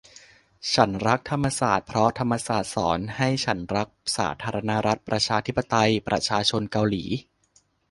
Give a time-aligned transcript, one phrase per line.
[0.73, 7.03] ฉันรักธรรมศาสตร์ เพราะธรรมศาสตร์สอนให้ฉันรักสาธารณรัฐประชาธิปไตยประชาชนเกาหลี